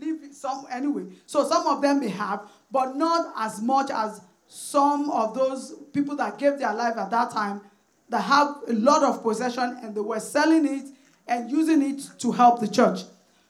[0.00, 1.04] live some anyway.
[1.26, 6.16] So some of them may have, but not as much as some of those people
[6.16, 7.60] that gave their life at that time
[8.08, 10.88] that have a lot of possession and they were selling it
[11.28, 13.02] and using it to help the church.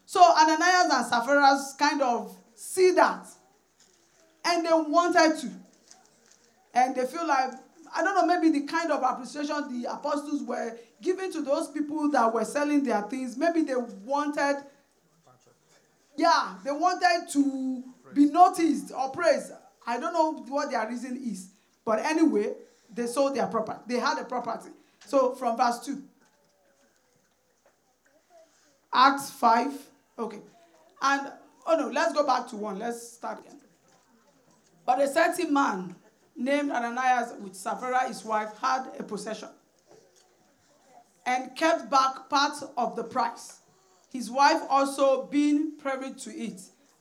[0.05, 3.25] So Ananias and Sapphira kind of see that
[4.45, 5.51] and they wanted to.
[6.75, 7.53] And they feel like,
[7.95, 12.11] I don't know, maybe the kind of appreciation the apostles were giving to those people
[12.11, 14.65] that were selling their things, maybe they wanted,
[16.17, 19.53] yeah, they wanted to be noticed or praised.
[19.87, 21.51] I don't know what their reason is.
[21.85, 22.55] But anyway,
[22.93, 23.81] they sold their property.
[23.87, 24.71] They had a property.
[25.07, 26.03] So from verse 2.
[28.93, 29.73] Acts 5.
[30.19, 30.41] Okay.
[31.01, 31.33] And,
[31.69, 32.79] oh no, let's go back to 1.
[32.79, 33.61] Let's start again.
[34.85, 35.95] But a certain man
[36.35, 39.51] named Ananias with Sapphira, his wife, had a possession
[41.27, 43.61] and kept back part of the price.
[44.11, 46.61] His wife also being privy to it,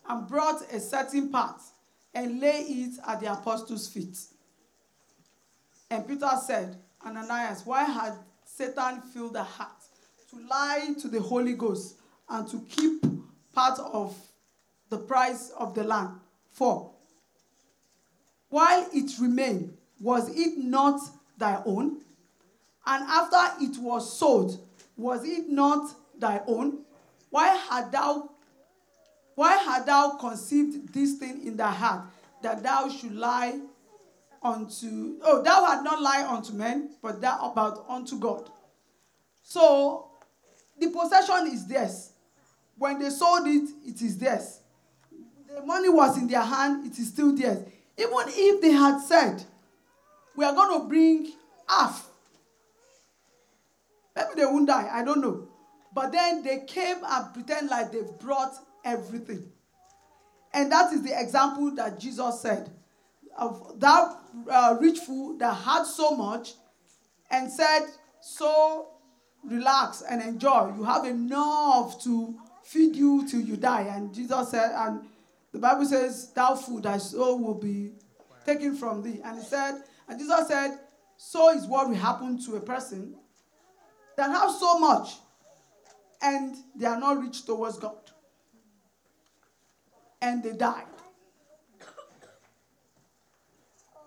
[0.09, 1.61] and brought a certain part
[2.13, 4.17] and lay it at the apostles' feet.
[5.89, 8.13] And Peter said, Ananias, why had
[8.43, 9.83] Satan filled the heart
[10.31, 11.97] to lie to the Holy Ghost
[12.29, 13.05] and to keep
[13.53, 14.15] part of
[14.89, 16.19] the price of the land?
[16.51, 16.91] For
[18.49, 20.99] while it remained, was it not
[21.37, 22.01] thy own?
[22.85, 24.59] And after it was sold,
[24.95, 26.79] was it not thy own?
[27.29, 28.29] Why had thou
[29.35, 32.05] why had thou conceived this thing in thy heart
[32.41, 33.59] that thou should lie
[34.41, 38.49] unto oh thou had not lied unto men, but thou about unto God.
[39.43, 40.09] So
[40.79, 42.11] the possession is theirs.
[42.77, 44.56] When they sold it, it is theirs.
[45.53, 47.65] The money was in their hand, it is still theirs.
[47.97, 49.43] Even if they had said,
[50.35, 51.31] We are going to bring
[51.67, 52.07] half,
[54.15, 55.47] maybe they won't die, I don't know.
[55.93, 58.53] But then they came and pretend like they've brought
[58.85, 59.51] everything.
[60.53, 62.69] And that is the example that Jesus said
[63.37, 64.17] of that
[64.49, 66.53] uh, rich fool that had so much
[67.29, 67.87] and said,
[68.21, 68.87] So
[69.43, 70.73] relax and enjoy.
[70.75, 73.83] You have enough to feed you till you die.
[73.83, 75.01] And Jesus said, and
[75.57, 77.93] the Bible says, Thou food, thy soul will be
[78.45, 79.21] taken from thee.
[79.23, 80.77] And he said, and Jesus said,
[81.17, 83.15] So is what will happen to a person
[84.17, 85.15] that have so much
[86.21, 87.97] and they are not rich towards God.
[90.21, 90.85] And they died.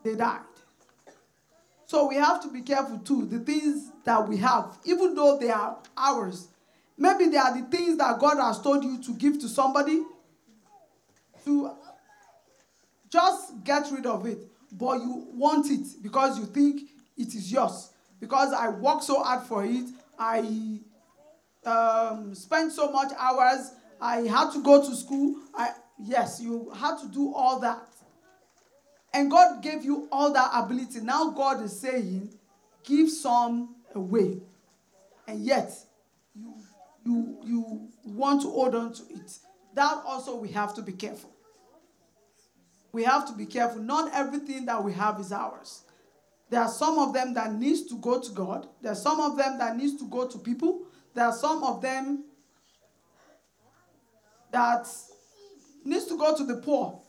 [0.04, 0.42] They died.
[1.86, 3.26] So we have to be careful too.
[3.26, 6.46] The things that we have, even though they are ours,
[6.96, 10.04] maybe they are the things that God has told you to give to somebody,
[11.44, 11.72] to
[13.10, 14.38] just get rid of it.
[14.72, 16.82] But you want it because you think
[17.16, 17.90] it is yours.
[18.20, 19.86] Because I work so hard for it,
[20.18, 20.78] I
[21.64, 25.36] um, spent so much hours, I had to go to school.
[25.54, 27.86] I yes, you had to do all that.
[29.12, 31.00] And God gave you all that ability.
[31.00, 32.30] Now God is saying,
[32.84, 34.38] give some away.
[35.26, 35.72] And yet,
[36.34, 36.54] you,
[37.04, 39.38] you, you want to hold on to it.
[39.74, 41.30] That also we have to be careful.
[42.92, 43.82] We have to be careful.
[43.82, 45.82] Not everything that we have is ours.
[46.48, 48.66] There are some of them that needs to go to God.
[48.82, 50.82] There are some of them that needs to go to people.
[51.14, 52.24] There are some of them
[54.50, 54.86] that
[55.84, 57.00] needs to go to the poor.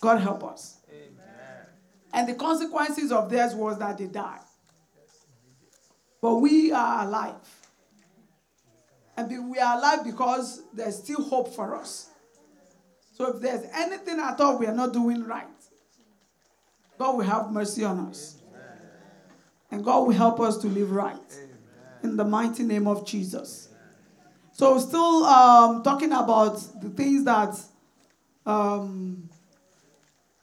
[0.00, 0.78] God help us.
[0.90, 1.66] Amen.
[2.12, 4.40] And the consequences of theirs was that they died.
[6.20, 7.34] But we are alive.
[9.16, 12.08] And we are alive because there's still hope for us.
[13.12, 15.46] So if there's anything at all we are not doing right,
[16.98, 18.38] God will have mercy on us.
[18.48, 18.62] Amen.
[19.70, 21.14] And God will help us to live right.
[21.14, 21.50] Amen.
[22.02, 23.68] In the mighty name of Jesus.
[24.52, 27.58] So, still um, talking about the things that
[28.46, 29.28] um,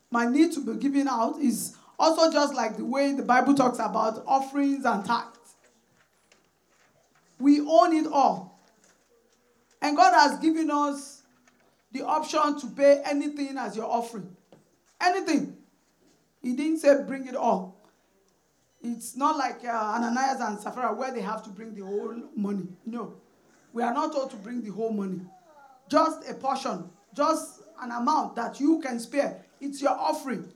[0.09, 3.79] my need to be given out is also just like the way the Bible talks
[3.79, 5.55] about offerings and tithes.
[7.39, 8.50] We own it all.
[9.81, 11.23] And God has given us
[11.91, 14.35] the option to pay anything as your offering.
[15.01, 15.57] Anything.
[16.41, 17.75] He didn't say bring it all.
[18.83, 22.67] It's not like uh, Ananias and Sapphira where they have to bring the whole money.
[22.85, 23.13] No.
[23.73, 25.21] We are not told to bring the whole money.
[25.89, 26.89] Just a portion.
[27.13, 29.43] Just an amount that you can spare.
[29.59, 30.51] It's your offering.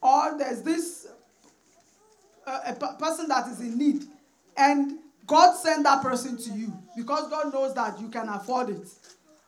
[0.00, 1.08] Or there's this
[2.46, 4.04] uh, a person that is in need,
[4.56, 4.98] and
[5.28, 8.88] God send that person to you because God knows that you can afford it,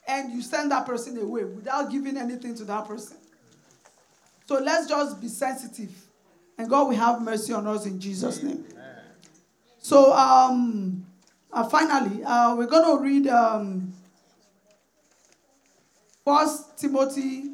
[0.07, 3.17] and you send that person away without giving anything to that person.
[4.47, 5.91] So let's just be sensitive,
[6.59, 8.65] and God will have mercy on us in Jesus' name.
[9.79, 11.07] So, um,
[11.51, 13.93] uh, finally, uh, we're going to read um,
[16.25, 17.53] First Timothy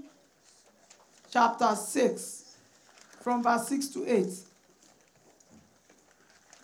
[1.30, 2.56] chapter 6,
[3.20, 4.26] from verse 6 to 8.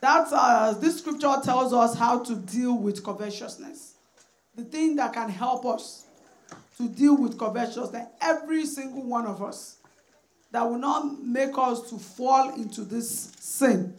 [0.02, 3.94] That uh, this scripture tells us how to deal with covetousness.
[4.56, 6.06] The thing that can help us
[6.76, 9.76] to deal with covetousness, every single one of us,
[10.50, 13.94] that will not make us to fall into this sin.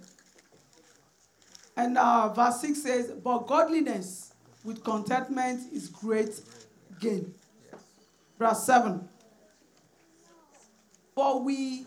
[1.77, 4.33] And uh, verse 6 says, But godliness
[4.65, 6.41] with contentment is great
[6.99, 7.33] gain.
[8.37, 9.07] Verse 7.
[11.15, 11.85] For we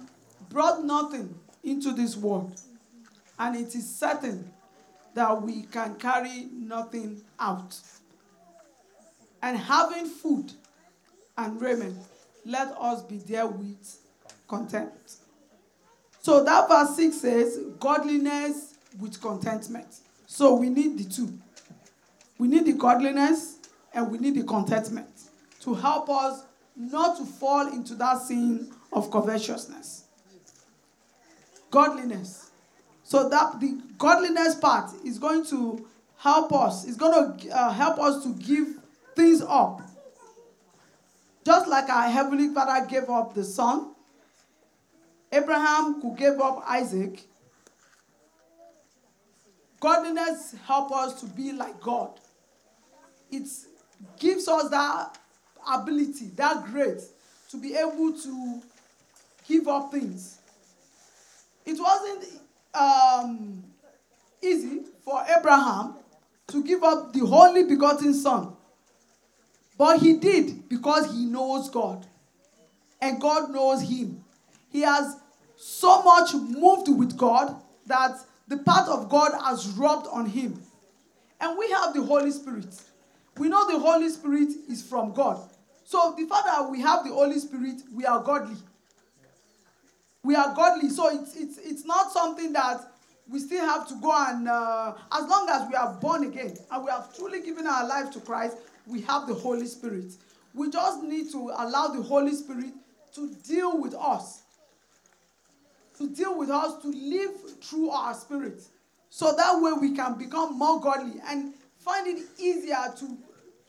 [0.48, 2.58] brought nothing into this world,
[3.38, 4.50] and it is certain
[5.14, 7.76] that we can carry nothing out.
[9.42, 10.52] and having food
[11.38, 11.96] and raiment,
[12.44, 13.98] let us be there with
[14.48, 14.90] content.
[16.20, 19.86] So that verse 6 says, godliness with contentment.
[20.26, 21.38] So we need the two.
[22.38, 23.58] We need the godliness
[23.94, 25.08] and we need the contentment
[25.60, 26.42] to help us
[26.76, 30.04] not to fall into that sin of covetousness.
[31.70, 32.45] Godliness.
[33.06, 35.86] So that the godliness part is going to
[36.18, 36.84] help us.
[36.84, 38.66] It's going to uh, help us to give
[39.14, 39.80] things up.
[41.44, 43.94] Just like our heavenly Father gave up the son,
[45.30, 47.22] Abraham could give up Isaac.
[49.78, 52.10] Godliness help us to be like God.
[53.30, 53.46] It
[54.18, 55.16] gives us that
[55.72, 57.12] ability, that grace
[57.50, 58.62] to be able to
[59.46, 60.40] give up things.
[61.64, 62.40] It wasn't
[62.76, 63.64] um,
[64.42, 65.94] easy for Abraham
[66.48, 68.52] to give up the only begotten son.
[69.78, 72.06] But he did because he knows God.
[73.00, 74.24] And God knows him.
[74.70, 75.16] He has
[75.56, 77.54] so much moved with God
[77.86, 78.16] that
[78.48, 80.60] the path of God has rubbed on him.
[81.40, 82.66] And we have the Holy Spirit.
[83.36, 85.40] We know the Holy Spirit is from God.
[85.84, 88.56] So the fact that we have the Holy Spirit, we are godly.
[90.26, 90.90] We are godly.
[90.90, 92.80] So it's, it's, it's not something that
[93.28, 96.84] we still have to go and, uh, as long as we are born again and
[96.84, 98.56] we have truly given our life to Christ,
[98.86, 100.12] we have the Holy Spirit.
[100.54, 102.72] We just need to allow the Holy Spirit
[103.14, 104.42] to deal with us.
[105.98, 108.62] To deal with us, to live through our spirit.
[109.10, 113.18] So that way we can become more godly and find it easier to,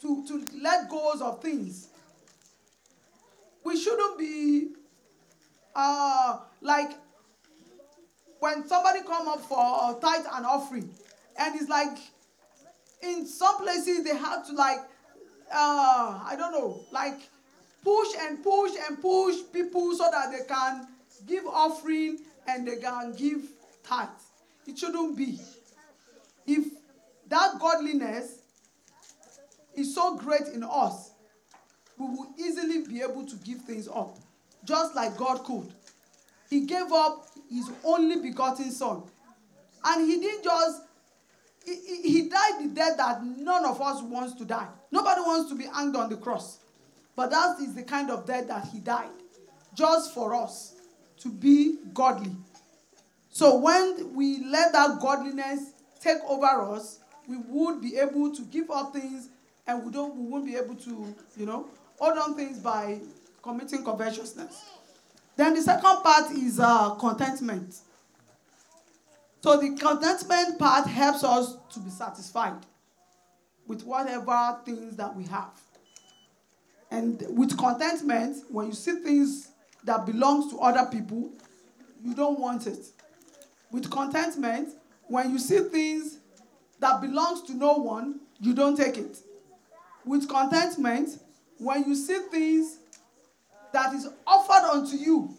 [0.01, 1.89] to, to let go of things
[3.68, 4.70] we shouldn't be
[5.76, 6.91] uh, like
[8.39, 10.89] when somebody come up for tithe and offering,
[11.38, 11.97] and it's like
[13.01, 14.80] in some places they have to like
[15.51, 17.20] uh, I don't know, like
[17.84, 20.88] push and push and push people so that they can
[21.26, 23.43] give offering and they can give
[23.84, 24.08] tithe.
[24.68, 25.39] It shouldn't be.
[26.45, 26.66] If
[27.30, 28.39] that godliness
[29.76, 31.12] is so great in us,
[31.97, 34.18] we will easily be able to give things up,
[34.66, 35.74] just like God could.
[36.50, 39.04] He gave up his only begotten son.
[39.84, 40.82] And he didn't just,
[41.66, 44.68] he, he died the death that none of us wants to die.
[44.91, 46.60] Nobody wants to be hanged on the cross.
[47.16, 49.10] But that is the kind of death that he died,
[49.76, 50.76] just for us
[51.20, 52.32] to be godly.
[53.30, 55.72] So when we let that godliness
[56.02, 59.30] take over us, we would be able to give up things
[59.68, 61.68] and we don't we won't be able to, you know,
[62.00, 63.00] hold on things by
[63.43, 64.76] committing covetousness.
[65.38, 67.76] Then the second part is uh, contentment.
[69.42, 72.66] So the contentment part helps us to be satisfied
[73.68, 75.52] with whatever things that we have.
[76.90, 79.50] And with contentment, when you see things
[79.84, 81.30] that belongs to other people,
[82.04, 82.88] you don't want it.
[83.72, 84.70] With contentment,
[85.08, 86.18] when you see things
[86.80, 89.20] that belongs to no one, you don't take it.
[90.04, 91.20] With contentment,
[91.58, 92.80] when you see things
[93.74, 95.36] that is offered unto you,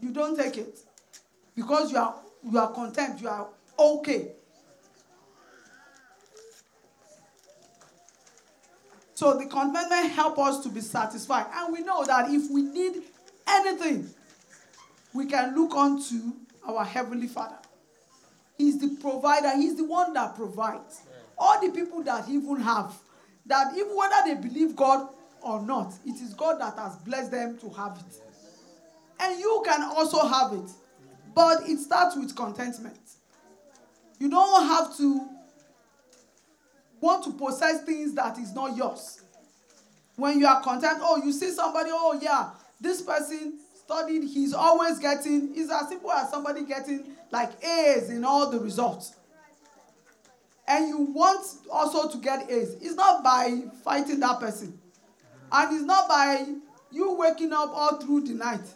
[0.00, 0.78] you don't take it
[1.54, 4.32] because you are you are content, you are okay.
[9.14, 11.44] So the contentment help us to be satisfied.
[11.52, 13.02] And we know that if we need
[13.46, 14.08] anything,
[15.12, 16.32] we can look unto
[16.66, 17.58] our Heavenly Father.
[18.56, 21.02] He's the provider, He's the one that provides.
[21.36, 22.94] All the people that even have,
[23.44, 25.08] that even whether they believe God
[25.42, 28.16] or not, it is God that has blessed them to have it.
[29.20, 30.70] And you can also have it.
[31.34, 32.98] But it starts with contentment.
[34.18, 35.28] You don't have to
[37.00, 39.22] want to possess things that is not yours.
[40.16, 44.98] When you are content, oh, you see somebody, oh, yeah, this person studied, he's always
[44.98, 49.14] getting, it's as simple as somebody getting like A's in all the results
[50.70, 54.78] and you want also to get A's, it's not by fighting that person.
[55.52, 56.46] And it's not by
[56.90, 58.66] you waking up all through the night.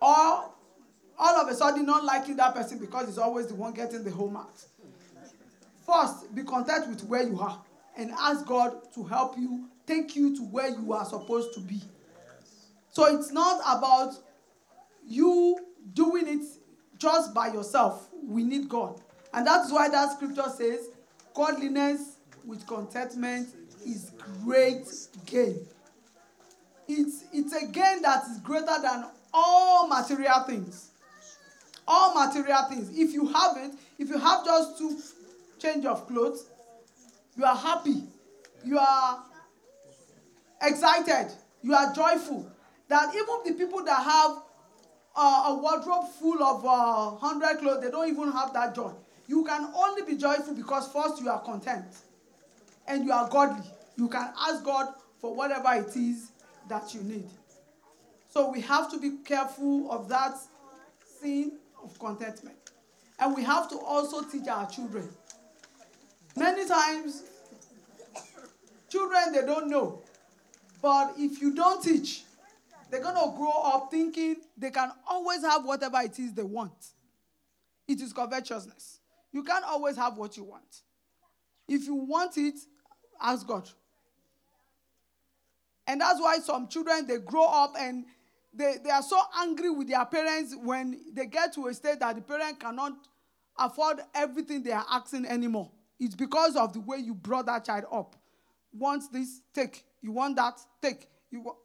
[0.00, 0.50] Or
[1.18, 4.10] all of a sudden not liking that person because he's always the one getting the
[4.10, 4.66] whole marks.
[5.86, 7.62] First, be content with where you are
[7.96, 11.80] and ask God to help you take you to where you are supposed to be.
[12.90, 14.14] So it's not about
[15.06, 15.58] you
[15.94, 16.44] doing it
[16.98, 18.08] just by yourself.
[18.24, 19.00] We need God.
[19.32, 20.88] And that's why that scripture says,
[21.34, 23.48] godliness with contentment
[23.84, 24.10] is
[24.44, 24.86] great
[25.26, 25.66] gain.
[26.88, 30.90] It's, it's a gain that is greater than all material things.
[31.86, 32.90] All material things.
[32.96, 34.98] If you have it, if you have just two
[35.58, 36.46] change of clothes,
[37.36, 38.04] you are happy,
[38.64, 39.22] you are
[40.62, 42.50] excited, you are joyful.
[42.88, 44.42] That even the people that have
[45.16, 48.92] uh, a wardrobe full of uh, 100 clothes, they don't even have that joy.
[49.26, 51.86] You can only be joyful because first you are content
[52.88, 53.66] and you are godly.
[53.96, 54.88] You can ask God
[55.20, 56.30] for whatever it is
[56.68, 57.28] that you need.
[58.28, 60.34] So we have to be careful of that
[61.20, 62.56] sin of contentment.
[63.18, 65.08] And we have to also teach our children.
[66.36, 67.22] Many times,
[68.90, 70.02] children, they don't know.
[70.82, 72.24] But if you don't teach,
[72.90, 76.92] they're going to grow up thinking they can always have whatever it is they want.
[77.88, 79.00] It is covetousness.
[79.32, 80.82] You can't always have what you want.
[81.68, 82.54] If you want it,
[83.20, 83.68] ask God.
[85.86, 88.04] And that's why some children they grow up and
[88.52, 92.16] they, they are so angry with their parents when they get to a state that
[92.16, 92.92] the parent cannot
[93.58, 95.70] afford everything they are asking anymore.
[95.98, 98.16] It's because of the way you brought that child up.
[98.72, 99.84] Want this, take.
[100.00, 101.08] You want that, take.
[101.30, 101.58] You want...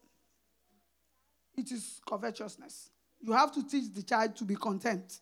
[1.57, 2.89] It is covetousness.
[3.19, 5.19] You have to teach the child to be content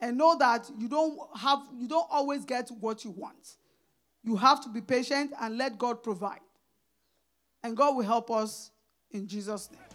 [0.00, 3.56] and know that you don't have you don't always get what you want.
[4.28, 6.40] You have to be patient and let God provide.
[7.62, 8.70] And God will help us
[9.10, 9.87] in Jesus' name.